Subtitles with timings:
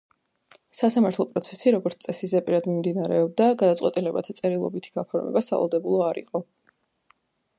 [0.77, 6.45] სასამართლო პროცესი, როგორც წესი, ზეპირად მიმდინარეობდა, გადაწყვეტილებათა წერილობითი გაფორმება სავალდებულო არ იყო.